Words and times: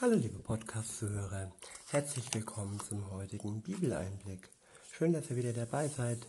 Hallo 0.00 0.14
liebe 0.14 0.38
Podcast-Zuhörer, 0.38 1.50
herzlich 1.90 2.32
willkommen 2.32 2.78
zum 2.78 3.10
heutigen 3.10 3.62
Bibeleinblick. 3.62 4.48
Schön, 4.92 5.12
dass 5.12 5.28
ihr 5.28 5.34
wieder 5.34 5.52
dabei 5.52 5.88
seid. 5.88 6.20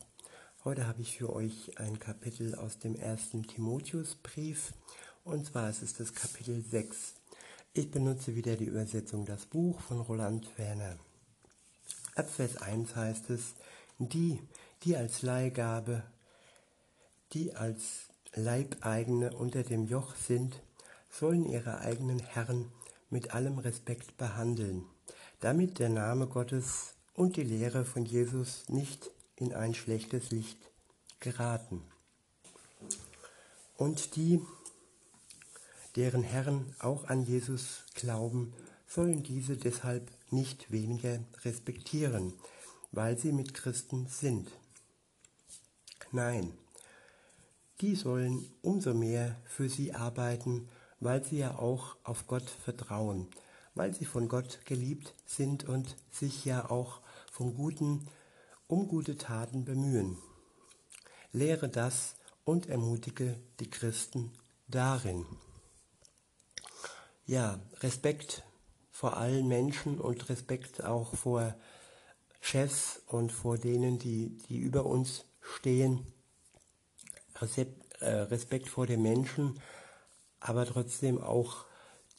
Heute 0.66 0.88
habe 0.88 1.04
ich 1.04 1.20
für 1.20 1.32
euch 1.32 1.78
ein 1.78 2.00
Kapitel 2.00 2.56
aus 2.56 2.80
dem 2.80 2.96
ersten 2.96 3.44
Timotheusbrief 3.44 4.74
und 5.24 5.46
zwar 5.46 5.70
ist 5.70 5.84
es 5.84 5.94
das 5.94 6.16
Kapitel 6.16 6.64
6. 6.64 7.14
Ich 7.74 7.92
benutze 7.92 8.36
wieder 8.36 8.56
die 8.56 8.66
Übersetzung 8.66 9.28
Das 9.28 9.46
Buch 9.46 9.80
von 9.82 10.02
Roland 10.02 10.48
Werner. 10.58 10.98
Ab 12.16 12.28
Vers 12.28 12.58
1 12.58 12.96
heißt 12.96 13.30
es, 13.30 13.54
die, 14.00 14.42
die 14.82 14.98
als 14.98 15.22
Leihgabe, 15.22 16.02
die 17.34 17.54
als 17.54 18.08
Leibeigene 18.34 19.32
unter 19.38 19.62
dem 19.62 19.86
Joch 19.86 20.16
sind, 20.16 20.60
sollen 21.12 21.46
ihre 21.46 21.82
eigenen 21.82 22.18
Herren 22.18 22.72
mit 23.10 23.34
allem 23.34 23.58
Respekt 23.58 24.18
behandeln, 24.18 24.86
damit 25.40 25.80
der 25.80 25.90
Name 25.90 26.28
Gottes 26.28 26.94
und 27.14 27.36
die 27.36 27.44
Lehre 27.44 27.86
von 27.86 28.06
Jesus 28.06 28.68
nicht 28.70 29.12
in 29.36 29.54
ein 29.54 29.74
schlechtes 29.74 30.32
Licht 30.32 30.58
geraten. 31.20 31.82
Und 33.78 34.16
die, 34.16 34.42
deren 35.96 36.24
Herren 36.24 36.76
auch 36.80 37.06
an 37.06 37.24
Jesus 37.24 37.86
glauben, 37.96 38.54
sollen 38.88 39.24
diese 39.24 39.56
deshalb 39.56 40.12
nicht 40.32 40.72
weniger 40.72 41.20
respektieren, 41.44 42.34
weil 42.92 43.18
sie 43.18 43.32
mit 43.32 43.54
Christen 43.54 44.08
sind. 44.08 44.50
Nein, 46.12 46.54
die 47.82 47.96
sollen 47.96 48.52
umso 48.62 48.94
mehr 48.94 49.40
für 49.46 49.70
sie 49.70 49.94
arbeiten, 49.94 50.68
weil 51.00 51.24
sie 51.24 51.38
ja 51.40 51.58
auch 51.58 51.96
auf 52.04 52.28
Gott 52.28 52.50
vertrauen, 52.50 53.28
weil 53.76 53.94
sie 53.94 54.06
von 54.06 54.28
Gott 54.28 54.66
geliebt 54.66 55.14
sind 55.26 55.64
und 55.64 55.96
sich 56.12 56.46
ja 56.46 56.70
auch 56.70 57.02
von 57.32 57.54
guten, 57.56 58.08
um 58.68 58.88
gute 58.88 59.18
Taten 59.18 59.66
bemühen. 59.66 60.18
Lehre 61.32 61.70
das 61.70 62.16
und 62.44 62.68
ermutige 62.68 63.40
die 63.60 63.70
Christen 63.70 64.32
darin. 64.68 65.26
Ja, 67.26 67.60
Respekt 67.82 68.44
vor 68.92 69.18
allen 69.18 69.48
Menschen 69.48 70.00
und 70.00 70.30
Respekt 70.30 70.84
auch 70.84 71.16
vor 71.16 71.56
Chefs 72.42 73.02
und 73.06 73.32
vor 73.32 73.58
denen, 73.58 74.00
die, 74.00 74.38
die 74.50 74.58
über 74.58 74.86
uns 74.86 75.26
stehen. 75.42 76.06
Äh, 78.00 78.10
Respekt 78.10 78.68
vor 78.68 78.88
den 78.88 79.02
Menschen 79.02 79.60
aber 80.40 80.66
trotzdem 80.66 81.22
auch 81.22 81.66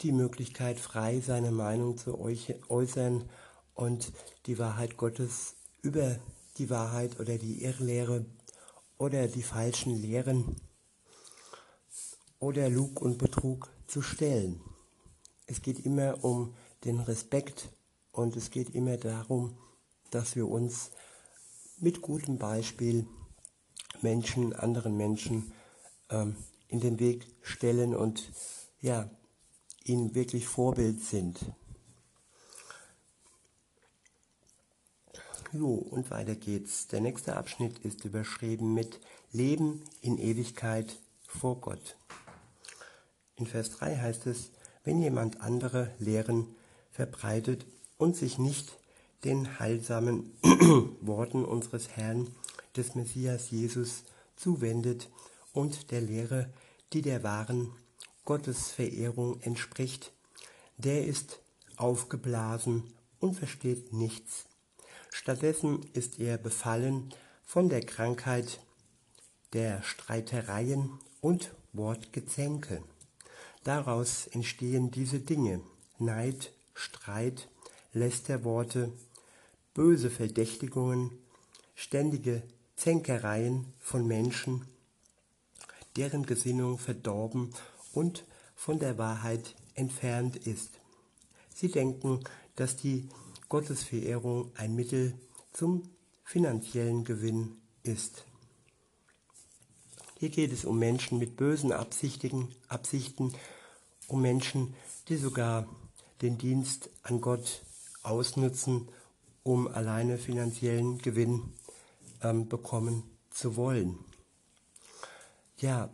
die 0.02 0.12
Möglichkeit, 0.12 0.78
frei 0.78 1.20
seine 1.20 1.50
Meinung 1.50 1.96
zu 1.96 2.18
äußern 2.18 3.28
und 3.74 4.12
die 4.46 4.58
Wahrheit 4.58 4.96
Gottes 4.96 5.56
über 5.82 6.18
die 6.58 6.70
Wahrheit 6.70 7.20
oder 7.20 7.38
die 7.38 7.62
Irrlehre 7.62 8.24
oder 8.98 9.28
die 9.28 9.42
falschen 9.42 10.00
Lehren 10.00 10.56
oder 12.38 12.68
Lug 12.68 13.00
und 13.00 13.18
Betrug 13.18 13.70
zu 13.86 14.02
stellen. 14.02 14.60
Es 15.46 15.62
geht 15.62 15.84
immer 15.84 16.22
um 16.24 16.54
den 16.84 17.00
Respekt 17.00 17.68
und 18.12 18.36
es 18.36 18.50
geht 18.50 18.74
immer 18.74 18.96
darum, 18.96 19.56
dass 20.10 20.36
wir 20.36 20.48
uns 20.48 20.90
mit 21.78 22.02
gutem 22.02 22.38
Beispiel 22.38 23.06
Menschen, 24.02 24.52
anderen 24.52 24.96
Menschen 24.96 25.52
ähm, 26.10 26.36
in 26.70 26.80
den 26.80 26.98
Weg 26.98 27.26
stellen 27.42 27.94
und 27.94 28.30
ja, 28.80 29.10
ihnen 29.84 30.14
wirklich 30.14 30.46
Vorbild 30.46 31.00
sind. 31.00 31.38
Jo, 35.52 35.74
und 35.74 36.10
weiter 36.10 36.36
geht's. 36.36 36.86
Der 36.86 37.00
nächste 37.00 37.36
Abschnitt 37.36 37.80
ist 37.80 38.04
überschrieben 38.04 38.72
mit 38.72 39.00
Leben 39.32 39.82
in 40.00 40.16
Ewigkeit 40.16 41.00
vor 41.26 41.60
Gott. 41.60 41.96
In 43.34 43.46
Vers 43.46 43.70
3 43.70 43.96
heißt 43.96 44.26
es, 44.26 44.52
wenn 44.84 45.02
jemand 45.02 45.40
andere 45.40 45.90
Lehren 45.98 46.46
verbreitet 46.92 47.66
und 47.98 48.16
sich 48.16 48.38
nicht 48.38 48.78
den 49.24 49.58
heilsamen 49.58 50.32
Worten 51.00 51.44
unseres 51.44 51.88
Herrn, 51.90 52.28
des 52.76 52.94
Messias 52.94 53.50
Jesus, 53.50 54.04
zuwendet, 54.36 55.08
und 55.52 55.90
der 55.90 56.00
Lehre, 56.00 56.52
die 56.92 57.02
der 57.02 57.22
wahren 57.22 57.72
Gottesverehrung 58.24 59.40
entspricht, 59.40 60.12
der 60.76 61.06
ist 61.06 61.40
aufgeblasen 61.76 62.92
und 63.18 63.34
versteht 63.34 63.92
nichts. 63.92 64.46
Stattdessen 65.10 65.82
ist 65.92 66.18
er 66.20 66.38
befallen 66.38 67.12
von 67.44 67.68
der 67.68 67.80
Krankheit 67.80 68.60
der 69.52 69.82
Streitereien 69.82 70.98
und 71.20 71.52
Wortgezänke. 71.72 72.82
Daraus 73.64 74.26
entstehen 74.28 74.90
diese 74.90 75.20
Dinge 75.20 75.60
Neid, 75.98 76.52
Streit, 76.74 77.48
Lästerworte, 77.92 78.92
böse 79.74 80.10
Verdächtigungen, 80.10 81.10
ständige 81.74 82.42
Zänkereien 82.76 83.66
von 83.78 84.06
Menschen, 84.06 84.66
deren 85.96 86.26
Gesinnung 86.26 86.78
verdorben 86.78 87.50
und 87.92 88.24
von 88.54 88.78
der 88.78 88.98
Wahrheit 88.98 89.54
entfernt 89.74 90.36
ist. 90.36 90.80
Sie 91.54 91.70
denken, 91.70 92.20
dass 92.56 92.76
die 92.76 93.08
Gottesverehrung 93.48 94.52
ein 94.56 94.74
Mittel 94.74 95.14
zum 95.52 95.82
finanziellen 96.24 97.04
Gewinn 97.04 97.56
ist. 97.82 98.24
Hier 100.18 100.28
geht 100.28 100.52
es 100.52 100.64
um 100.64 100.78
Menschen 100.78 101.18
mit 101.18 101.36
bösen 101.36 101.72
Absichten, 101.72 102.48
Absichten, 102.68 103.32
um 104.06 104.20
Menschen, 104.20 104.74
die 105.08 105.16
sogar 105.16 105.66
den 106.20 106.36
Dienst 106.36 106.90
an 107.02 107.20
Gott 107.20 107.62
ausnutzen, 108.02 108.88
um 109.42 109.66
alleine 109.66 110.18
finanziellen 110.18 110.98
Gewinn 110.98 111.54
ähm, 112.22 112.48
bekommen 112.48 113.02
zu 113.30 113.56
wollen 113.56 113.98
ja, 115.60 115.90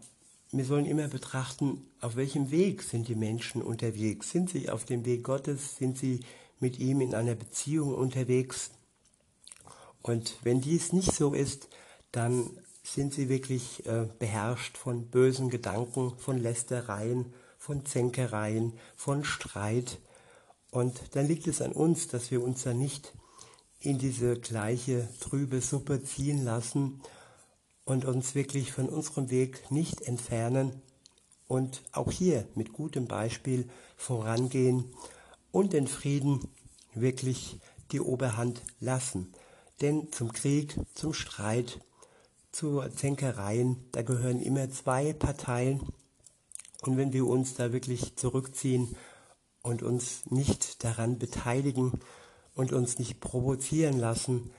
wir 0.52 0.64
sollen 0.64 0.86
immer 0.86 1.08
betrachten, 1.08 1.86
auf 2.00 2.16
welchem 2.16 2.50
Weg 2.50 2.82
sind 2.82 3.08
die 3.08 3.16
Menschen 3.16 3.62
unterwegs. 3.62 4.30
Sind 4.30 4.50
sie 4.50 4.70
auf 4.70 4.84
dem 4.84 5.04
Weg 5.04 5.24
Gottes? 5.24 5.76
Sind 5.76 5.98
sie 5.98 6.20
mit 6.60 6.78
ihm 6.78 7.00
in 7.00 7.14
einer 7.14 7.34
Beziehung 7.34 7.94
unterwegs? 7.94 8.70
Und 10.02 10.36
wenn 10.44 10.60
dies 10.60 10.92
nicht 10.92 11.12
so 11.12 11.34
ist, 11.34 11.68
dann 12.12 12.48
sind 12.84 13.12
sie 13.12 13.28
wirklich 13.28 13.84
äh, 13.86 14.06
beherrscht 14.18 14.78
von 14.78 15.08
bösen 15.08 15.50
Gedanken, 15.50 16.16
von 16.16 16.38
Lästereien, 16.38 17.34
von 17.58 17.84
Zänkereien, 17.84 18.74
von 18.94 19.24
Streit. 19.24 19.98
Und 20.70 21.00
dann 21.16 21.26
liegt 21.26 21.48
es 21.48 21.60
an 21.60 21.72
uns, 21.72 22.06
dass 22.06 22.30
wir 22.30 22.40
uns 22.40 22.62
da 22.62 22.72
nicht 22.72 23.12
in 23.80 23.98
diese 23.98 24.38
gleiche 24.38 25.08
trübe 25.20 25.60
Suppe 25.60 26.02
ziehen 26.04 26.44
lassen 26.44 27.02
und 27.86 28.04
uns 28.04 28.34
wirklich 28.34 28.72
von 28.72 28.90
unserem 28.90 29.30
Weg 29.30 29.70
nicht 29.70 30.02
entfernen 30.02 30.82
und 31.48 31.82
auch 31.92 32.10
hier 32.10 32.46
mit 32.54 32.72
gutem 32.72 33.06
Beispiel 33.06 33.68
vorangehen 33.96 34.92
und 35.52 35.72
den 35.72 35.86
Frieden 35.86 36.40
wirklich 36.94 37.58
die 37.92 38.00
Oberhand 38.00 38.60
lassen. 38.80 39.32
Denn 39.80 40.10
zum 40.12 40.32
Krieg, 40.32 40.76
zum 40.94 41.14
Streit, 41.14 41.80
zu 42.50 42.82
Zänkereien, 42.88 43.76
da 43.92 44.02
gehören 44.02 44.42
immer 44.42 44.68
zwei 44.70 45.12
Parteien. 45.12 45.80
Und 46.82 46.96
wenn 46.96 47.12
wir 47.12 47.26
uns 47.26 47.54
da 47.54 47.72
wirklich 47.72 48.16
zurückziehen 48.16 48.96
und 49.62 49.82
uns 49.82 50.26
nicht 50.26 50.82
daran 50.82 51.18
beteiligen 51.18 52.00
und 52.54 52.72
uns 52.72 52.98
nicht 52.98 53.20
provozieren 53.20 53.98
lassen, 53.98 54.50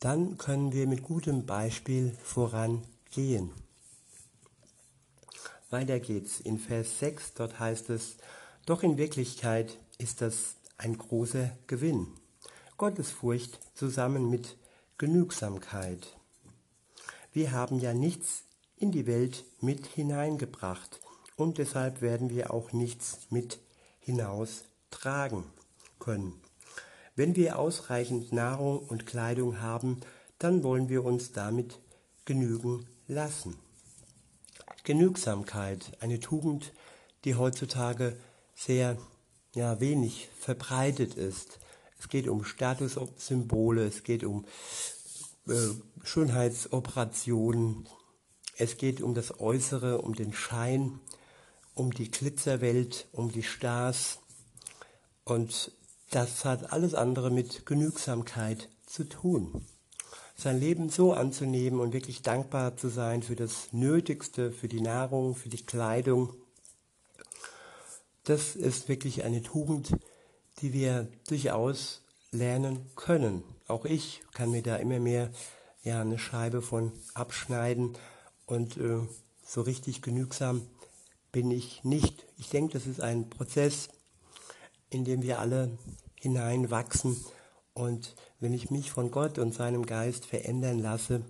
dann 0.00 0.38
können 0.38 0.72
wir 0.72 0.86
mit 0.86 1.02
gutem 1.02 1.46
Beispiel 1.46 2.16
vorangehen. 2.22 3.50
Weiter 5.70 6.00
geht's 6.00 6.40
in 6.40 6.58
Vers 6.58 6.98
6, 7.00 7.34
dort 7.34 7.58
heißt 7.58 7.90
es, 7.90 8.16
doch 8.64 8.82
in 8.82 8.96
Wirklichkeit 8.96 9.78
ist 9.98 10.20
das 10.20 10.54
ein 10.78 10.96
großer 10.96 11.50
Gewinn. 11.66 12.06
Gottesfurcht 12.76 13.58
zusammen 13.74 14.30
mit 14.30 14.56
Genügsamkeit. 14.98 16.16
Wir 17.32 17.52
haben 17.52 17.80
ja 17.80 17.92
nichts 17.92 18.44
in 18.76 18.92
die 18.92 19.06
Welt 19.06 19.44
mit 19.60 19.86
hineingebracht 19.86 21.00
und 21.36 21.58
deshalb 21.58 22.00
werden 22.00 22.30
wir 22.30 22.52
auch 22.52 22.72
nichts 22.72 23.18
mit 23.30 23.58
hinaus 23.98 24.64
tragen 24.90 25.44
können. 25.98 26.40
Wenn 27.18 27.34
wir 27.34 27.58
ausreichend 27.58 28.30
Nahrung 28.30 28.78
und 28.78 29.04
Kleidung 29.04 29.60
haben, 29.60 29.98
dann 30.38 30.62
wollen 30.62 30.88
wir 30.88 31.04
uns 31.04 31.32
damit 31.32 31.80
genügen 32.24 32.86
lassen. 33.08 33.56
Genügsamkeit, 34.84 35.96
eine 35.98 36.20
Tugend, 36.20 36.72
die 37.24 37.34
heutzutage 37.34 38.16
sehr 38.54 38.96
ja, 39.52 39.80
wenig 39.80 40.28
verbreitet 40.38 41.14
ist. 41.14 41.58
Es 41.98 42.08
geht 42.08 42.28
um 42.28 42.44
Statussymbole, 42.44 43.84
es 43.84 44.04
geht 44.04 44.22
um 44.22 44.44
äh, 45.48 45.54
Schönheitsoperationen, 46.04 47.88
es 48.58 48.76
geht 48.76 49.00
um 49.00 49.14
das 49.14 49.40
Äußere, 49.40 50.02
um 50.02 50.14
den 50.14 50.32
Schein, 50.32 51.00
um 51.74 51.92
die 51.92 52.12
Glitzerwelt, 52.12 53.08
um 53.10 53.32
die 53.32 53.42
Stars. 53.42 54.20
Und 55.24 55.72
das 56.10 56.44
hat 56.44 56.72
alles 56.72 56.94
andere 56.94 57.30
mit 57.30 57.66
Genügsamkeit 57.66 58.68
zu 58.86 59.04
tun. 59.04 59.66
Sein 60.36 60.60
Leben 60.60 60.88
so 60.88 61.12
anzunehmen 61.12 61.80
und 61.80 61.92
wirklich 61.92 62.22
dankbar 62.22 62.76
zu 62.76 62.88
sein 62.88 63.22
für 63.22 63.36
das 63.36 63.72
Nötigste, 63.72 64.52
für 64.52 64.68
die 64.68 64.80
Nahrung, 64.80 65.34
für 65.34 65.48
die 65.48 65.64
Kleidung, 65.64 66.32
das 68.28 68.56
ist 68.56 68.90
wirklich 68.90 69.24
eine 69.24 69.42
Tugend, 69.42 69.96
die 70.60 70.74
wir 70.74 71.08
durchaus 71.28 72.02
lernen 72.30 72.90
können. 72.94 73.42
Auch 73.66 73.86
ich 73.86 74.20
kann 74.34 74.50
mir 74.50 74.62
da 74.62 74.76
immer 74.76 75.00
mehr 75.00 75.30
ja, 75.82 76.02
eine 76.02 76.18
Scheibe 76.18 76.60
von 76.60 76.92
abschneiden 77.14 77.96
und 78.44 78.76
äh, 78.76 79.00
so 79.46 79.62
richtig 79.62 80.02
genügsam 80.02 80.66
bin 81.32 81.50
ich 81.50 81.84
nicht. 81.84 82.26
Ich 82.36 82.50
denke, 82.50 82.74
das 82.74 82.86
ist 82.86 83.00
ein 83.00 83.30
Prozess, 83.30 83.88
in 84.90 85.04
dem 85.04 85.22
wir 85.22 85.38
alle 85.38 85.76
hineinwachsen 86.20 87.16
und 87.74 88.16
wenn 88.40 88.52
ich 88.52 88.70
mich 88.70 88.90
von 88.90 89.10
Gott 89.10 89.38
und 89.38 89.54
seinem 89.54 89.86
Geist 89.86 90.26
verändern 90.26 90.80
lasse, 90.80 91.22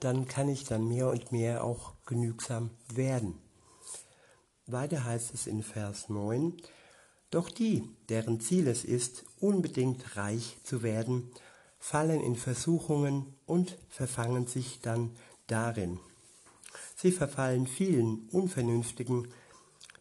dann 0.00 0.26
kann 0.26 0.48
ich 0.48 0.64
dann 0.64 0.88
mehr 0.88 1.08
und 1.08 1.30
mehr 1.30 1.62
auch 1.62 1.94
genügsam 2.04 2.70
werden. 2.92 3.38
Weiter 4.66 5.04
heißt 5.04 5.32
es 5.34 5.46
in 5.46 5.62
Vers 5.62 6.08
9, 6.08 6.54
doch 7.30 7.48
die, 7.48 7.88
deren 8.08 8.40
Ziel 8.40 8.66
es 8.66 8.84
ist, 8.84 9.24
unbedingt 9.38 10.16
reich 10.16 10.58
zu 10.64 10.82
werden, 10.82 11.30
fallen 11.78 12.20
in 12.20 12.34
Versuchungen 12.34 13.34
und 13.46 13.78
verfangen 13.88 14.46
sich 14.46 14.80
dann 14.80 15.14
darin. 15.46 16.00
Sie 16.96 17.12
verfallen 17.12 17.66
vielen 17.66 18.28
unvernünftigen 18.30 19.28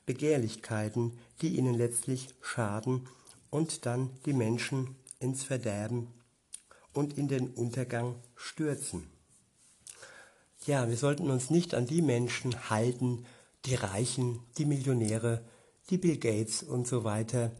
Begehrlichkeiten, 0.05 1.17
die 1.41 1.57
ihnen 1.57 1.73
letztlich 1.73 2.29
schaden 2.41 3.07
und 3.49 3.85
dann 3.85 4.09
die 4.25 4.33
Menschen 4.33 4.95
ins 5.19 5.43
Verderben 5.43 6.07
und 6.93 7.17
in 7.17 7.27
den 7.27 7.49
Untergang 7.49 8.15
stürzen. 8.35 9.07
Ja, 10.65 10.87
wir 10.87 10.97
sollten 10.97 11.29
uns 11.29 11.49
nicht 11.49 11.75
an 11.75 11.85
die 11.85 12.01
Menschen 12.01 12.69
halten, 12.69 13.25
die 13.65 13.75
Reichen, 13.75 14.39
die 14.57 14.65
Millionäre, 14.65 15.43
die 15.89 15.97
Bill 15.97 16.17
Gates 16.17 16.63
und 16.63 16.87
so 16.87 17.03
weiter. 17.03 17.51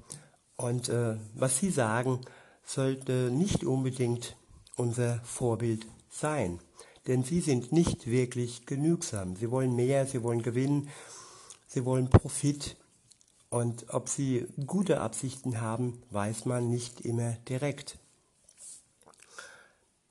Und 0.55 0.89
äh, 0.89 1.17
was 1.33 1.59
sie 1.59 1.69
sagen, 1.69 2.21
sollte 2.63 3.29
nicht 3.31 3.63
unbedingt 3.63 4.35
unser 4.75 5.19
Vorbild 5.23 5.85
sein. 6.09 6.59
Denn 7.07 7.23
sie 7.23 7.41
sind 7.41 7.71
nicht 7.71 8.07
wirklich 8.07 8.65
genügsam. 8.65 9.35
Sie 9.35 9.51
wollen 9.51 9.75
mehr, 9.75 10.07
sie 10.07 10.23
wollen 10.23 10.41
Gewinn, 10.41 10.89
sie 11.75 11.85
wollen 11.85 12.09
Profit. 12.09 12.77
Und 13.49 13.93
ob 13.93 14.09
sie 14.09 14.47
gute 14.65 15.01
Absichten 15.01 15.61
haben, 15.61 16.01
weiß 16.09 16.45
man 16.45 16.69
nicht 16.69 17.01
immer 17.01 17.33
direkt. 17.49 17.99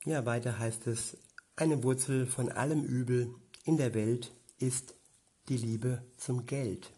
Ja, 0.05 0.25
weiter 0.25 0.59
heißt 0.59 0.87
es, 0.87 1.17
eine 1.55 1.83
Wurzel 1.83 2.27
von 2.27 2.51
allem 2.51 2.83
Übel 2.83 3.33
in 3.63 3.77
der 3.77 3.93
Welt 3.95 4.31
ist 4.59 4.93
die 5.49 5.57
Liebe 5.57 6.03
zum 6.17 6.45
Geld. 6.45 6.91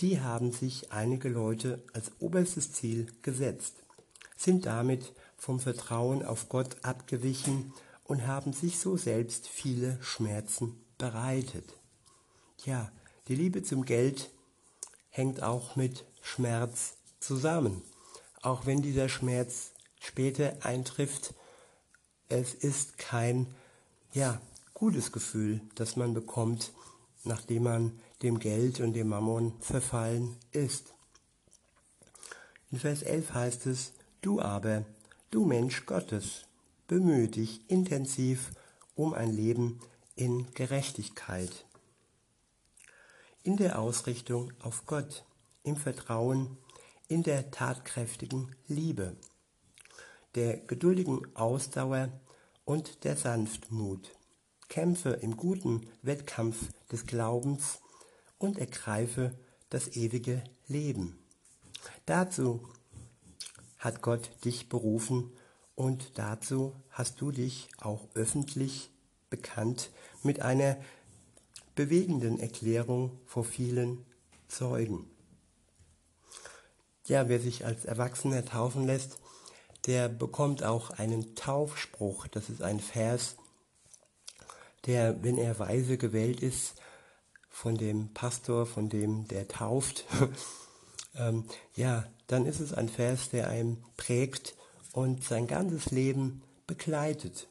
Die 0.00 0.20
haben 0.20 0.52
sich 0.52 0.92
einige 0.92 1.30
Leute 1.30 1.82
als 1.94 2.12
oberstes 2.20 2.72
Ziel 2.72 3.06
gesetzt, 3.22 3.82
sind 4.36 4.66
damit 4.66 5.14
vom 5.36 5.58
Vertrauen 5.58 6.22
auf 6.22 6.48
Gott 6.50 6.76
abgewichen 6.84 7.72
und 8.04 8.26
haben 8.26 8.52
sich 8.52 8.78
so 8.78 8.96
selbst 8.98 9.48
viele 9.48 9.98
Schmerzen 10.02 10.78
bereitet. 10.98 11.74
Ja, 12.64 12.92
die 13.28 13.34
Liebe 13.34 13.62
zum 13.62 13.84
Geld 13.84 14.30
hängt 15.10 15.42
auch 15.42 15.76
mit 15.76 16.06
Schmerz 16.22 16.96
zusammen. 17.20 17.82
Auch 18.40 18.64
wenn 18.64 18.80
dieser 18.80 19.08
Schmerz 19.08 19.72
später 20.00 20.56
eintrifft, 20.62 21.34
es 22.28 22.54
ist 22.54 22.98
kein 22.98 23.54
ja, 24.12 24.40
gutes 24.72 25.12
Gefühl, 25.12 25.60
das 25.74 25.96
man 25.96 26.14
bekommt, 26.14 26.72
nachdem 27.24 27.64
man 27.64 28.00
dem 28.22 28.38
Geld 28.38 28.80
und 28.80 28.94
dem 28.94 29.08
Mammon 29.08 29.52
verfallen 29.60 30.36
ist. 30.52 30.94
In 32.70 32.78
Vers 32.78 33.02
11 33.02 33.34
heißt 33.34 33.66
es, 33.66 33.92
du 34.22 34.40
aber, 34.40 34.84
du 35.30 35.44
Mensch 35.44 35.84
Gottes, 35.84 36.46
bemühe 36.86 37.28
dich 37.28 37.68
intensiv 37.68 38.52
um 38.94 39.14
ein 39.14 39.34
Leben 39.34 39.80
in 40.16 40.46
Gerechtigkeit, 40.54 41.66
in 43.48 43.56
der 43.56 43.78
Ausrichtung 43.78 44.52
auf 44.60 44.84
Gott, 44.84 45.24
im 45.62 45.74
Vertrauen, 45.74 46.58
in 47.08 47.22
der 47.22 47.50
tatkräftigen 47.50 48.54
Liebe, 48.66 49.16
der 50.34 50.58
geduldigen 50.58 51.34
Ausdauer 51.34 52.10
und 52.66 53.04
der 53.04 53.16
Sanftmut. 53.16 54.14
Kämpfe 54.68 55.12
im 55.22 55.38
guten 55.38 55.88
Wettkampf 56.02 56.58
des 56.92 57.06
Glaubens 57.06 57.80
und 58.36 58.58
ergreife 58.58 59.32
das 59.70 59.96
ewige 59.96 60.44
Leben. 60.66 61.18
Dazu 62.04 62.68
hat 63.78 64.02
Gott 64.02 64.28
dich 64.44 64.68
berufen 64.68 65.32
und 65.74 66.18
dazu 66.18 66.76
hast 66.90 67.18
du 67.22 67.32
dich 67.32 67.70
auch 67.80 68.08
öffentlich 68.12 68.90
bekannt 69.30 69.90
mit 70.22 70.42
einer 70.42 70.76
bewegenden 71.78 72.40
Erklärung 72.40 73.20
vor 73.24 73.44
vielen 73.44 74.04
Zeugen. 74.48 75.08
Ja, 77.06 77.28
wer 77.28 77.38
sich 77.38 77.64
als 77.64 77.84
Erwachsener 77.84 78.44
taufen 78.44 78.84
lässt, 78.84 79.18
der 79.86 80.08
bekommt 80.08 80.64
auch 80.64 80.90
einen 80.90 81.36
Taufspruch. 81.36 82.26
Das 82.26 82.50
ist 82.50 82.62
ein 82.62 82.80
Vers, 82.80 83.36
der, 84.86 85.22
wenn 85.22 85.38
er 85.38 85.60
weise 85.60 85.98
gewählt 85.98 86.40
ist, 86.40 86.74
von 87.48 87.76
dem 87.76 88.12
Pastor, 88.12 88.66
von 88.66 88.88
dem 88.88 89.28
der 89.28 89.46
tauft, 89.46 90.04
ähm, 91.14 91.44
ja, 91.76 92.04
dann 92.26 92.44
ist 92.44 92.58
es 92.58 92.74
ein 92.74 92.88
Vers, 92.88 93.30
der 93.30 93.50
einem 93.50 93.84
prägt 93.96 94.56
und 94.90 95.22
sein 95.22 95.46
ganzes 95.46 95.92
Leben 95.92 96.42
begleitet. 96.66 97.46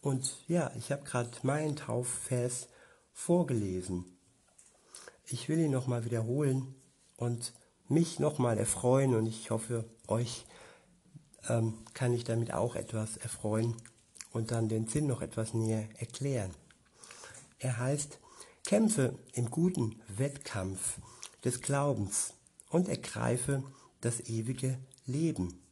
Und 0.00 0.38
ja, 0.48 0.72
ich 0.78 0.90
habe 0.90 1.04
gerade 1.04 1.28
meinen 1.42 1.76
Taufvers 1.76 2.68
vorgelesen. 3.16 4.04
Ich 5.24 5.48
will 5.48 5.58
ihn 5.58 5.70
nochmal 5.72 6.04
wiederholen 6.04 6.76
und 7.16 7.54
mich 7.88 8.20
nochmal 8.20 8.58
erfreuen 8.58 9.14
und 9.14 9.26
ich 9.26 9.50
hoffe, 9.50 9.84
euch 10.06 10.44
ähm, 11.48 11.78
kann 11.94 12.12
ich 12.12 12.24
damit 12.24 12.52
auch 12.52 12.76
etwas 12.76 13.16
erfreuen 13.16 13.74
und 14.32 14.50
dann 14.52 14.68
den 14.68 14.86
Sinn 14.86 15.06
noch 15.06 15.22
etwas 15.22 15.54
näher 15.54 15.88
erklären. 15.98 16.54
Er 17.58 17.78
heißt, 17.78 18.20
kämpfe 18.64 19.18
im 19.32 19.50
guten 19.50 20.00
Wettkampf 20.08 20.98
des 21.42 21.62
Glaubens 21.62 22.34
und 22.68 22.88
ergreife 22.88 23.64
das 24.02 24.20
ewige 24.20 24.78
Leben. 25.06 25.62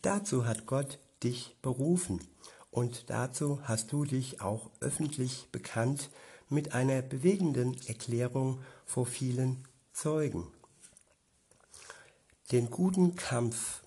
Dazu 0.00 0.46
hat 0.46 0.66
Gott 0.66 0.98
dich 1.22 1.54
berufen 1.60 2.26
und 2.70 3.10
dazu 3.10 3.60
hast 3.62 3.92
du 3.92 4.04
dich 4.06 4.40
auch 4.40 4.70
öffentlich 4.80 5.48
bekannt 5.52 6.08
mit 6.52 6.74
einer 6.74 7.02
bewegenden 7.02 7.76
Erklärung 7.86 8.60
vor 8.84 9.06
vielen 9.06 9.66
Zeugen. 9.92 10.46
Den 12.50 12.70
guten 12.70 13.16
Kampf, 13.16 13.82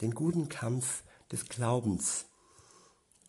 den 0.00 0.12
guten 0.12 0.48
Kampf 0.48 1.02
des 1.30 1.48
Glaubens 1.48 2.26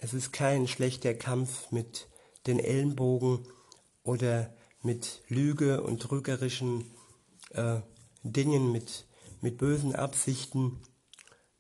es 0.02 0.14
ist 0.14 0.32
kein 0.32 0.68
schlechter 0.68 1.14
Kampf 1.14 1.72
mit 1.72 2.08
den 2.48 2.58
Ellenbogen 2.58 3.46
oder 4.04 4.52
mit 4.82 5.22
Lüge 5.28 5.84
und 5.84 6.02
trügerischen 6.02 6.90
äh, 7.50 7.82
Dingen, 8.24 8.72
mit, 8.72 9.06
mit 9.42 9.58
bösen 9.58 9.94
Absichten, 9.94 10.80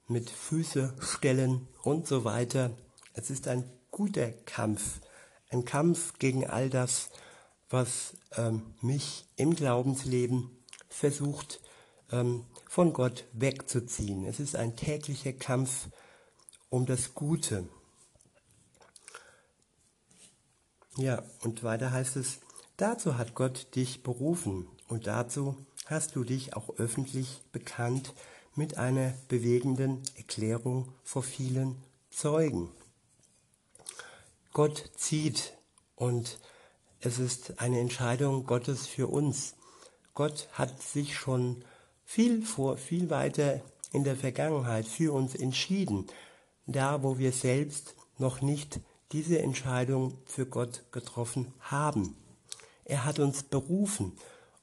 mit 0.07 0.29
Füße 0.29 0.95
stellen 1.00 1.67
und 1.83 2.07
so 2.07 2.24
weiter. 2.24 2.71
Es 3.13 3.29
ist 3.29 3.50
ein 3.50 3.69
guter 3.91 4.31
Kampf, 4.31 5.01
ein 5.50 5.65
Kampf 5.65 6.18
gegen 6.20 6.48
all 6.48 6.70
das, 6.70 7.10
was 7.70 8.13
ähm, 8.38 8.74
mich 8.82 9.25
im 9.36 9.56
Glaubensleben 9.56 10.50
versucht, 10.89 11.60
ähm, 12.12 12.46
von 12.68 12.94
Gott 12.94 13.25
wegzuziehen. 13.34 14.25
Es 14.25 14.39
ist 14.39 14.56
ein 14.56 14.75
täglicher 14.75 15.34
Kampf 15.34 15.88
um 16.70 16.86
das 16.86 17.13
Gute. 17.13 17.68
Ja, 20.98 21.24
und 21.41 21.63
weiter 21.63 21.91
heißt 21.91 22.15
es, 22.18 22.39
dazu 22.77 23.18
hat 23.18 23.36
Gott 23.36 23.75
dich 23.75 24.03
berufen 24.03 24.68
und 24.88 25.08
dazu 25.08 25.56
hast 25.86 26.15
du 26.15 26.24
dich 26.24 26.56
auch 26.56 26.77
öffentlich 26.77 27.41
bekannt 27.51 28.13
mit 28.56 28.77
einer 28.77 29.13
bewegenden 29.27 30.03
Erklärung 30.18 30.94
vor 31.03 31.24
vielen 31.24 31.82
Zeugen. 32.10 32.70
Gott 34.53 34.91
zieht 34.96 35.53
und 35.96 36.39
es 37.01 37.20
ist 37.20 37.60
eine 37.62 37.79
Entscheidung 37.79 38.46
Gottes 38.46 38.88
für 38.88 39.08
uns. 39.08 39.56
Gott 40.13 40.50
hat 40.53 40.82
sich 40.82 41.15
schon 41.15 41.63
viel 42.03 42.41
vor, 42.41 42.77
viel 42.77 43.10
weiter 43.10 43.62
in 43.94 44.03
der 44.03 44.15
Vergangenheit 44.15 44.86
für 44.86 45.13
uns 45.13 45.36
entschieden, 45.36 46.08
da 46.65 47.03
wo 47.03 47.18
wir 47.18 47.32
selbst 47.32 47.96
noch 48.18 48.41
nicht 48.41 48.79
diese 49.12 49.39
Entscheidung 49.39 50.18
für 50.25 50.46
Gott 50.46 50.84
getroffen 50.91 51.53
haben. 51.60 52.15
Er 52.86 53.06
hat 53.06 53.20
uns 53.20 53.44
berufen 53.44 54.18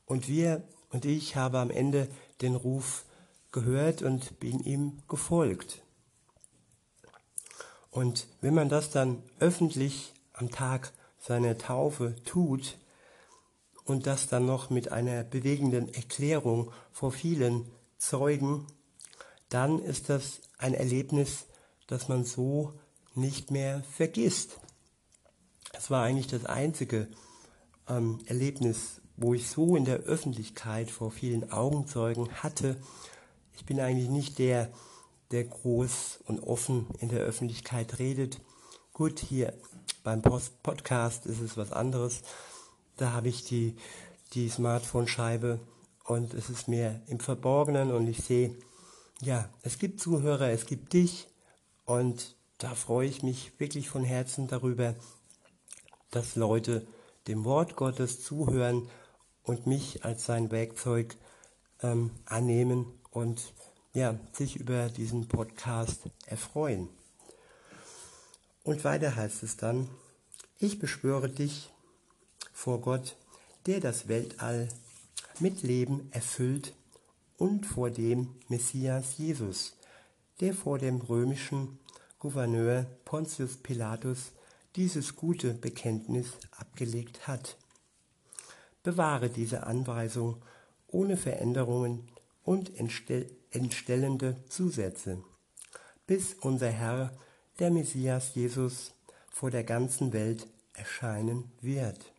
und 0.05 0.28
wir 0.28 0.62
und 0.90 1.05
ich 1.05 1.37
habe 1.37 1.59
am 1.59 1.71
Ende 1.71 2.09
den 2.43 2.55
Ruf 2.55 3.05
gehört 3.52 4.02
und 4.02 4.38
bin 4.40 4.61
ihm 4.61 4.99
gefolgt. 5.09 5.83
Und 7.96 8.28
wenn 8.42 8.52
man 8.52 8.68
das 8.68 8.90
dann 8.90 9.22
öffentlich 9.38 10.12
am 10.34 10.50
Tag 10.50 10.92
seiner 11.18 11.56
Taufe 11.56 12.14
tut 12.26 12.76
und 13.86 14.06
das 14.06 14.28
dann 14.28 14.44
noch 14.44 14.68
mit 14.68 14.92
einer 14.92 15.24
bewegenden 15.24 15.88
Erklärung 15.94 16.70
vor 16.92 17.10
vielen 17.10 17.70
Zeugen, 17.96 18.66
dann 19.48 19.78
ist 19.78 20.10
das 20.10 20.42
ein 20.58 20.74
Erlebnis, 20.74 21.46
das 21.86 22.08
man 22.08 22.24
so 22.24 22.74
nicht 23.14 23.50
mehr 23.50 23.82
vergisst. 23.84 24.58
Es 25.72 25.90
war 25.90 26.04
eigentlich 26.04 26.26
das 26.26 26.44
einzige 26.44 27.08
ähm, 27.88 28.18
Erlebnis, 28.26 29.00
wo 29.16 29.32
ich 29.32 29.48
so 29.48 29.74
in 29.74 29.86
der 29.86 30.00
Öffentlichkeit 30.00 30.90
vor 30.90 31.10
vielen 31.10 31.50
Augenzeugen 31.50 32.30
hatte. 32.42 32.76
Ich 33.54 33.64
bin 33.64 33.80
eigentlich 33.80 34.10
nicht 34.10 34.38
der, 34.38 34.70
der 35.30 35.45
groß 35.45 36.21
und 36.26 36.40
offen 36.40 36.87
in 37.00 37.09
der 37.09 37.21
Öffentlichkeit 37.21 37.99
redet. 37.99 38.40
Gut, 38.92 39.18
hier 39.18 39.52
beim 40.02 40.23
Post 40.23 40.62
Podcast 40.62 41.26
ist 41.26 41.40
es 41.40 41.56
was 41.56 41.73
anderes. 41.73 42.23
Da 42.97 43.12
habe 43.12 43.28
ich 43.28 43.45
die, 43.45 43.76
die 44.33 44.49
Smartphone-Scheibe 44.49 45.61
und 46.04 46.35
es 46.35 46.49
ist 46.49 46.68
mehr 46.68 47.02
im 47.09 47.21
Verborgenen 47.21 47.92
und 47.92 48.06
ich 48.06 48.23
sehe, 48.23 48.56
ja, 49.21 49.49
es 49.62 49.78
gibt 49.78 50.00
Zuhörer, 50.00 50.50
es 50.50 50.66
gibt 50.66 50.92
dich 50.92 51.26
und 51.85 52.37
da 52.59 52.75
freue 52.75 53.09
ich 53.09 53.23
mich 53.23 53.52
wirklich 53.59 53.88
von 53.88 54.04
Herzen 54.04 54.47
darüber, 54.49 54.95
dass 56.11 56.37
Leute 56.37 56.87
dem 57.26 57.45
Wort 57.45 57.76
Gottes 57.76 58.23
zuhören 58.23 58.88
und 59.42 59.66
mich 59.66 60.04
als 60.04 60.25
sein 60.25 60.50
Werkzeug 60.50 61.16
ähm, 61.83 62.11
annehmen 62.25 62.87
und 63.11 63.52
ja, 63.96 64.14
sich 64.34 64.56
über 64.56 64.90
diesen 64.90 65.26
Podcast 65.26 66.02
erfreuen. 66.26 66.90
Und 68.62 68.84
weiter 68.84 69.16
heißt 69.16 69.42
es 69.42 69.56
dann, 69.56 69.88
ich 70.58 70.78
beschwöre 70.78 71.30
dich 71.30 71.70
vor 72.52 72.82
Gott, 72.82 73.16
der 73.64 73.80
das 73.80 74.06
Weltall 74.06 74.68
mit 75.38 75.62
Leben 75.62 76.10
erfüllt 76.12 76.74
und 77.38 77.64
vor 77.64 77.88
dem 77.88 78.34
Messias 78.48 79.16
Jesus, 79.16 79.78
der 80.40 80.52
vor 80.52 80.78
dem 80.78 81.00
römischen 81.00 81.78
Gouverneur 82.18 82.84
Pontius 83.06 83.56
Pilatus 83.56 84.32
dieses 84.76 85.16
gute 85.16 85.54
Bekenntnis 85.54 86.32
abgelegt 86.50 87.26
hat. 87.26 87.56
Bewahre 88.82 89.30
diese 89.30 89.62
Anweisung 89.62 90.42
ohne 90.86 91.16
Veränderungen 91.16 92.06
und 92.44 92.68
entstellende 93.56 94.36
Zusätze, 94.48 95.22
bis 96.06 96.34
unser 96.34 96.70
Herr, 96.70 97.12
der 97.58 97.70
Messias 97.70 98.34
Jesus, 98.34 98.92
vor 99.30 99.50
der 99.50 99.64
ganzen 99.64 100.12
Welt 100.12 100.46
erscheinen 100.75 101.50
wird. 101.60 102.12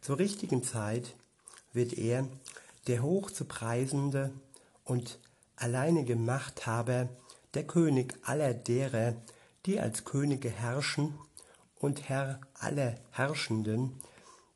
Zur 0.00 0.18
richtigen 0.18 0.62
Zeit 0.62 1.14
wird 1.72 1.92
er, 1.98 2.26
der 2.86 3.02
hoch 3.02 3.30
zu 3.30 3.44
preisende 3.44 4.32
und 4.84 5.18
alleinige 5.56 6.16
Machthaber, 6.16 7.08
der 7.54 7.66
König 7.66 8.14
aller 8.22 8.54
derer, 8.54 9.14
die 9.66 9.80
als 9.80 10.04
Könige 10.04 10.50
herrschen 10.50 11.18
und 11.76 12.08
Herr 12.08 12.40
aller 12.54 12.94
Herrschenden, 13.10 14.00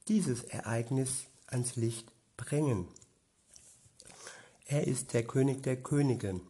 dieses 0.09 0.45
Ereignis 0.45 1.25
ans 1.47 1.77
Licht 1.77 2.11
bringen. 2.37 2.89
Er 4.67 4.87
ist 4.87 5.13
der 5.13 5.25
König 5.25 5.63
der 5.63 5.77
Könige. 5.77 6.41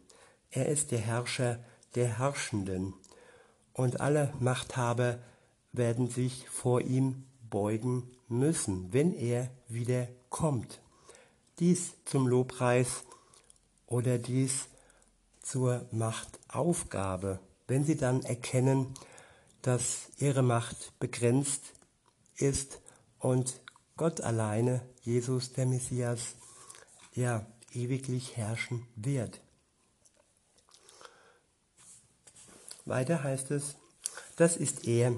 Er 0.49 0.67
ist 0.67 0.91
der 0.91 0.99
Herrscher 0.99 1.59
der 1.95 2.17
Herrschenden. 2.19 2.93
Und 3.73 3.99
alle 3.99 4.33
Machthaber 4.39 5.19
werden 5.73 6.09
sich 6.09 6.47
vor 6.49 6.81
ihm 6.81 7.25
beugen 7.49 8.09
müssen, 8.27 8.93
wenn 8.93 9.13
er 9.13 9.49
wieder 9.67 10.07
kommt. 10.29 10.81
Dies 11.59 11.93
zum 12.05 12.27
Lobpreis 12.27 13.03
oder 13.87 14.17
dies 14.17 14.67
zur 15.41 15.85
Machtaufgabe, 15.91 17.39
wenn 17.67 17.83
sie 17.83 17.97
dann 17.97 18.23
erkennen, 18.23 18.93
dass 19.61 20.09
ihre 20.17 20.41
Macht 20.41 20.97
begrenzt 20.99 21.73
ist 22.35 22.79
und 23.19 23.61
Gott 23.97 24.21
alleine, 24.21 24.81
Jesus 25.01 25.53
der 25.53 25.65
Messias, 25.65 26.35
ja, 27.13 27.45
ewiglich 27.75 28.37
herrschen 28.37 28.87
wird. 28.95 29.41
Weiter 32.85 33.23
heißt 33.23 33.51
es, 33.51 33.75
das 34.35 34.57
ist 34.57 34.87
er, 34.87 35.13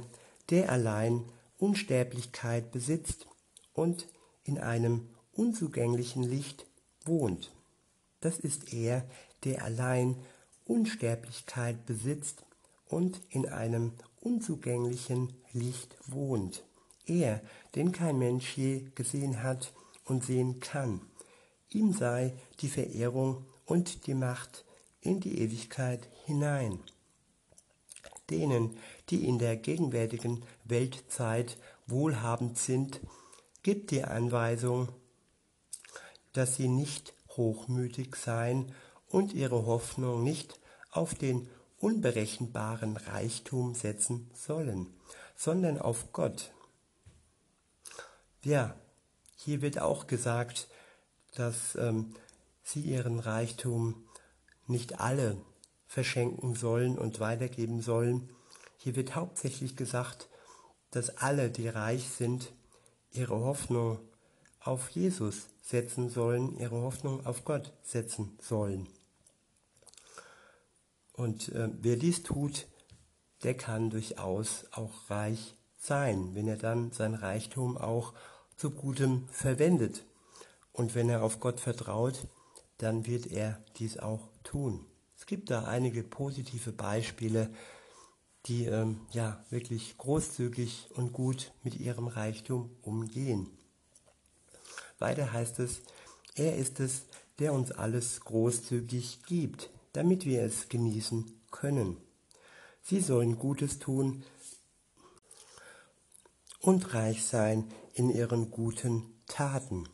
der 0.50 0.72
allein 0.72 1.24
Unsterblichkeit 1.58 2.72
besitzt 2.72 3.28
und 3.74 4.08
in 4.44 4.58
einem 4.58 5.10
unzugänglichen 5.34 6.24
Licht 6.24 6.66
wohnt. 7.04 7.52
Das 8.22 8.40
ist 8.40 8.74
er, 8.74 9.06
der 9.44 9.64
allein 9.64 10.16
Unsterblichkeit 10.66 11.86
besitzt 11.86 12.44
und 12.88 13.22
in 13.30 13.48
einem 13.48 13.94
unzugänglichen 14.22 15.34
Licht 15.54 15.96
wohnt. 16.08 16.64
Er, 17.06 17.42
den 17.76 17.92
kein 17.92 18.18
Mensch 18.20 18.58
je 18.58 18.90
gesehen 18.96 19.44
hat 19.44 19.74
und 20.06 20.26
sehen 20.26 20.60
kann. 20.60 21.02
Ihm 21.70 21.94
sei 21.94 22.34
die 22.62 22.70
Verehrung 22.70 23.46
und 23.66 24.08
die 24.08 24.14
Macht 24.14 24.66
in 25.02 25.20
die 25.20 25.40
Ewigkeit 25.42 26.08
hinein. 26.26 26.80
Denen, 28.30 28.78
die 29.10 29.26
in 29.26 29.40
der 29.40 29.56
gegenwärtigen 29.56 30.44
Weltzeit 30.66 31.58
wohlhabend 31.86 32.58
sind, 32.58 33.00
gibt 33.64 33.92
die 33.92 34.04
Anweisung, 34.04 34.90
dass 36.34 36.56
sie 36.56 36.68
nicht 36.68 37.14
hochmütig 37.30 38.16
seien 38.16 38.74
und 39.10 39.34
ihre 39.34 39.66
Hoffnung 39.66 40.24
nicht 40.24 40.60
auf 40.92 41.16
den 41.16 41.50
unberechenbaren 41.80 42.98
Reichtum 42.98 43.76
setzen 43.76 44.30
sollen, 44.34 44.88
sondern 45.36 45.80
auf 45.80 46.12
Gott. 46.12 46.52
Ja, 48.44 48.76
hier 49.36 49.62
wird 49.62 49.80
auch 49.80 50.08
gesagt, 50.08 50.68
dass 51.40 51.76
ähm, 51.76 52.14
sie 52.64 52.82
ihren 52.82 53.20
Reichtum 53.20 54.04
nicht 54.68 55.00
alle 55.00 55.38
verschenken 55.86 56.56
sollen 56.56 56.98
und 56.98 57.20
weitergeben 57.20 57.82
sollen. 57.82 58.30
Hier 58.78 58.96
wird 58.96 59.16
hauptsächlich 59.16 59.76
gesagt, 59.76 60.28
dass 60.92 61.18
alle, 61.18 61.50
die 61.50 61.68
reich 61.68 62.10
sind, 62.10 62.52
ihre 63.12 63.40
Hoffnung 63.40 64.00
auf 64.60 64.90
Jesus 64.90 65.48
setzen 65.62 66.10
sollen, 66.10 66.58
ihre 66.58 66.82
Hoffnung 66.82 67.26
auf 67.26 67.46
Gott 67.46 67.74
setzen 67.84 68.38
sollen. 68.42 68.88
Und 71.14 71.50
äh, 71.50 71.70
wer 71.82 71.96
dies 71.96 72.24
tut, 72.24 72.68
der 73.44 73.56
kann 73.56 73.90
durchaus 73.90 74.66
auch 74.72 75.10
reich 75.10 75.56
sein, 75.78 76.36
wenn 76.36 76.48
er 76.48 76.58
dann 76.58 76.92
sein 76.92 77.14
Reichtum 77.14 77.78
auch 77.78 78.14
zu 78.56 78.72
Gutem 78.72 79.28
verwendet. 79.30 80.04
Und 80.78 80.94
wenn 80.94 81.10
er 81.10 81.24
auf 81.24 81.40
Gott 81.40 81.60
vertraut, 81.60 82.28
dann 82.78 83.08
wird 83.08 83.26
er 83.26 83.60
dies 83.78 83.98
auch 83.98 84.30
tun. 84.44 84.86
Es 85.18 85.26
gibt 85.26 85.50
da 85.50 85.64
einige 85.64 86.04
positive 86.04 86.72
Beispiele, 86.72 87.50
die 88.46 88.66
ähm, 88.66 89.02
ja 89.12 89.44
wirklich 89.50 89.98
großzügig 89.98 90.90
und 90.94 91.14
gut 91.14 91.52
mit 91.64 91.80
ihrem 91.80 92.06
Reichtum 92.06 92.70
umgehen. 92.84 93.50
Weiter 95.00 95.34
heißt 95.34 95.58
es, 95.60 95.82
er 96.36 96.56
ist 96.56 96.80
es, 96.80 97.06
der 97.40 97.54
uns 97.54 97.72
alles 97.72 98.22
großzügig 98.22 99.24
gibt, 99.26 99.72
damit 99.94 100.26
wir 100.26 100.44
es 100.44 100.70
genießen 100.70 101.26
können. 101.50 101.98
Sie 102.84 103.02
sollen 103.02 103.40
Gutes 103.40 103.80
tun 103.80 104.24
und 106.60 106.94
reich 106.94 107.26
sein 107.26 107.74
in 107.96 108.12
ihren 108.12 108.52
guten 108.52 109.24
Taten 109.26 109.90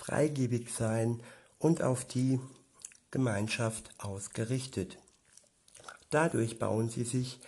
freigebig 0.00 0.72
sein 0.72 1.22
und 1.58 1.82
auf 1.82 2.06
die 2.06 2.40
Gemeinschaft 3.10 3.90
ausgerichtet. 3.98 4.98
Dadurch 6.08 6.58
bauen 6.58 6.88
sie 6.88 7.04
sich 7.04 7.38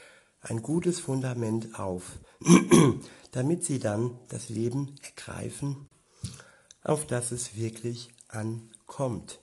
ein 0.42 0.60
gutes 0.60 1.00
Fundament 1.00 1.78
auf, 1.78 2.18
damit 3.32 3.64
sie 3.64 3.78
dann 3.78 4.18
das 4.28 4.50
Leben 4.50 4.96
ergreifen, 5.02 5.88
auf 6.84 7.06
das 7.06 7.32
es 7.32 7.56
wirklich 7.56 8.10
ankommt. 8.28 9.40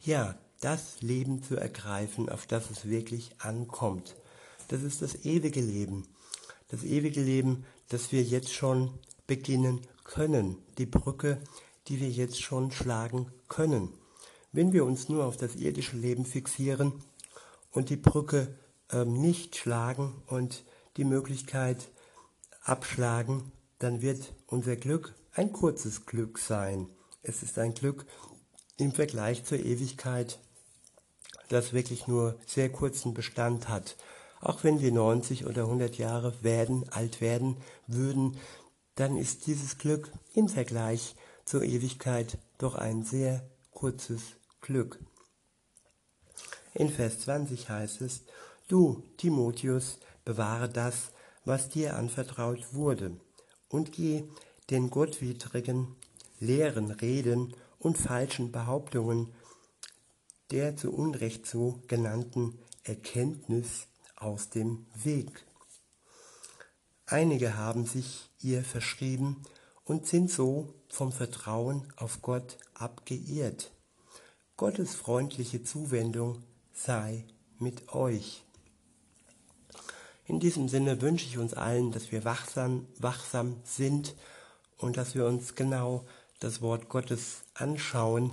Ja, 0.00 0.36
das 0.60 1.00
Leben 1.02 1.42
zu 1.42 1.56
ergreifen, 1.56 2.28
auf 2.28 2.46
das 2.46 2.70
es 2.70 2.88
wirklich 2.88 3.30
ankommt. 3.38 4.16
Das 4.68 4.82
ist 4.82 5.02
das 5.02 5.24
ewige 5.24 5.60
Leben. 5.60 6.08
Das 6.68 6.82
ewige 6.82 7.20
Leben, 7.20 7.64
das 7.88 8.10
wir 8.10 8.22
jetzt 8.22 8.52
schon 8.52 8.98
beginnen 9.34 9.80
können. 10.04 10.58
Die 10.76 10.84
Brücke, 10.84 11.40
die 11.88 12.00
wir 12.00 12.10
jetzt 12.10 12.42
schon 12.42 12.70
schlagen 12.70 13.32
können. 13.48 13.88
Wenn 14.52 14.74
wir 14.74 14.84
uns 14.84 15.08
nur 15.08 15.24
auf 15.24 15.38
das 15.38 15.56
irdische 15.56 15.96
Leben 15.96 16.26
fixieren 16.26 16.92
und 17.70 17.88
die 17.88 17.96
Brücke 17.96 18.54
ähm, 18.90 19.14
nicht 19.14 19.56
schlagen 19.56 20.22
und 20.26 20.64
die 20.98 21.04
Möglichkeit 21.04 21.88
abschlagen, 22.62 23.52
dann 23.78 24.02
wird 24.02 24.34
unser 24.46 24.76
Glück 24.76 25.14
ein 25.32 25.50
kurzes 25.50 26.04
Glück 26.04 26.38
sein. 26.38 26.90
Es 27.22 27.42
ist 27.42 27.58
ein 27.58 27.72
Glück 27.72 28.04
im 28.76 28.92
Vergleich 28.92 29.44
zur 29.44 29.58
Ewigkeit 29.58 30.38
das 31.48 31.72
wirklich 31.72 32.06
nur 32.06 32.36
sehr 32.46 32.70
kurzen 32.70 33.14
Bestand 33.14 33.68
hat. 33.68 33.96
Auch 34.40 34.64
wenn 34.64 34.80
wir 34.80 34.90
90 34.90 35.46
oder 35.46 35.64
100 35.64 35.98
Jahre 35.98 36.34
werden, 36.42 36.84
alt 36.90 37.20
werden 37.20 37.56
würden, 37.86 38.36
dann 39.02 39.16
ist 39.16 39.48
dieses 39.48 39.78
Glück 39.78 40.12
im 40.32 40.48
Vergleich 40.48 41.16
zur 41.44 41.64
Ewigkeit 41.64 42.38
doch 42.58 42.76
ein 42.76 43.02
sehr 43.02 43.44
kurzes 43.72 44.22
Glück. 44.60 45.00
In 46.72 46.88
Vers 46.88 47.18
20 47.18 47.68
heißt 47.68 48.00
es, 48.02 48.22
Du, 48.68 49.02
Timotheus, 49.16 49.98
bewahre 50.24 50.68
das, 50.68 51.10
was 51.44 51.68
dir 51.68 51.96
anvertraut 51.96 52.74
wurde, 52.74 53.16
und 53.68 53.90
geh 53.90 54.22
den 54.70 54.88
gottwidrigen 54.88 55.96
leeren 56.38 56.92
Reden 56.92 57.56
und 57.80 57.98
falschen 57.98 58.52
Behauptungen 58.52 59.34
der 60.52 60.76
zu 60.76 60.92
Unrecht 60.92 61.44
so 61.44 61.82
genannten 61.88 62.56
Erkenntnis 62.84 63.88
aus 64.14 64.48
dem 64.48 64.86
Weg. 64.94 65.44
Einige 67.06 67.56
haben 67.56 67.84
sich 67.84 68.30
ihr 68.40 68.62
verschrieben 68.62 69.42
und 69.84 70.06
sind 70.06 70.30
so 70.30 70.74
vom 70.88 71.12
Vertrauen 71.12 71.92
auf 71.96 72.22
Gott 72.22 72.58
abgeirrt. 72.74 73.70
Gottes 74.56 74.94
freundliche 74.94 75.62
Zuwendung 75.62 76.42
sei 76.72 77.24
mit 77.58 77.92
euch. 77.94 78.44
In 80.24 80.40
diesem 80.40 80.68
Sinne 80.68 81.00
wünsche 81.02 81.26
ich 81.26 81.38
uns 81.38 81.54
allen, 81.54 81.92
dass 81.92 82.12
wir 82.12 82.24
wachsam, 82.24 82.86
wachsam 82.98 83.56
sind 83.64 84.14
und 84.78 84.96
dass 84.96 85.14
wir 85.14 85.26
uns 85.26 85.54
genau 85.54 86.06
das 86.38 86.62
Wort 86.62 86.88
Gottes 86.88 87.42
anschauen 87.54 88.32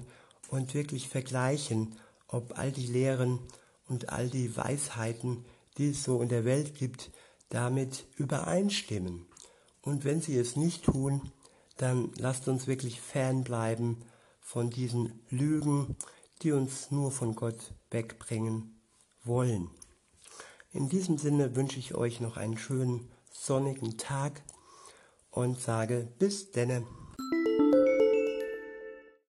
und 0.50 0.74
wirklich 0.74 1.10
vergleichen 1.10 1.96
ob 2.30 2.58
all 2.58 2.72
die 2.72 2.86
Lehren 2.86 3.40
und 3.88 4.10
all 4.10 4.30
die 4.30 4.56
Weisheiten, 4.56 5.46
die 5.78 5.90
es 5.90 6.04
so 6.04 6.22
in 6.22 6.30
der 6.30 6.46
Welt 6.46 6.76
gibt, 6.76 7.10
damit 7.50 8.06
übereinstimmen. 8.16 9.26
Und 9.82 10.06
wenn 10.06 10.22
sie 10.22 10.38
es 10.38 10.56
nicht 10.56 10.86
tun, 10.86 11.32
dann 11.78 12.12
lasst 12.18 12.48
uns 12.48 12.68
wirklich 12.68 13.02
fernbleiben 13.02 14.04
von 14.42 14.70
diesen 14.70 15.22
Lügen, 15.30 15.96
die 16.42 16.52
uns 16.52 16.92
nur 16.92 17.12
von 17.12 17.36
Gott 17.36 17.74
wegbringen 17.90 18.80
wollen. 19.24 19.70
In 20.72 20.90
diesem 20.90 21.18
Sinne 21.18 21.56
wünsche 21.56 21.80
ich 21.80 21.96
euch 21.96 22.20
noch 22.20 22.38
einen 22.38 22.58
schönen 22.58 23.10
sonnigen 23.32 23.98
Tag 23.98 24.44
und 25.32 25.60
sage 25.60 26.08
bis 26.20 26.52
denne. 26.52 26.86